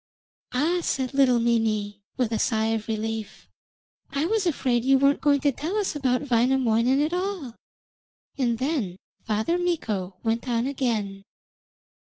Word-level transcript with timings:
'Ah!' 0.53 0.79
said 0.81 1.13
little 1.13 1.39
Mimi, 1.39 2.01
with 2.17 2.31
a 2.31 2.39
sigh 2.39 2.73
of 2.73 2.87
relief, 2.87 3.47
'I 4.09 4.25
was 4.25 4.47
afraid 4.47 4.83
you 4.83 4.97
weren't 4.97 5.21
going 5.21 5.39
to 5.41 5.51
tell 5.51 5.75
us 5.77 5.95
about 5.95 6.27
Wainamoinen 6.31 6.99
at 7.03 7.13
all.' 7.13 7.55
And 8.35 8.57
then 8.57 8.95
Father 9.27 9.59
Mikko 9.59 10.15
went 10.23 10.49
on 10.49 10.65
again. 10.65 11.21